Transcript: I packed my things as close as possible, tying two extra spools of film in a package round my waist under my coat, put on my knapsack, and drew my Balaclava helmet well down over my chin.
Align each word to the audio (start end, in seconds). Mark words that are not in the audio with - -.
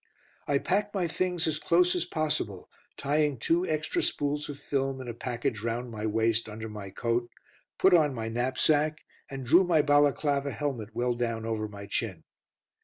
I 0.47 0.57
packed 0.57 0.95
my 0.95 1.07
things 1.07 1.45
as 1.45 1.59
close 1.59 1.93
as 1.95 2.05
possible, 2.05 2.71
tying 2.97 3.37
two 3.37 3.67
extra 3.67 4.01
spools 4.01 4.49
of 4.49 4.57
film 4.57 4.99
in 4.99 5.07
a 5.07 5.13
package 5.13 5.61
round 5.61 5.91
my 5.91 6.07
waist 6.07 6.49
under 6.49 6.67
my 6.67 6.89
coat, 6.89 7.29
put 7.77 7.93
on 7.93 8.11
my 8.15 8.27
knapsack, 8.27 9.05
and 9.29 9.45
drew 9.45 9.63
my 9.63 9.83
Balaclava 9.83 10.53
helmet 10.53 10.95
well 10.95 11.13
down 11.13 11.45
over 11.45 11.67
my 11.67 11.85
chin. 11.85 12.23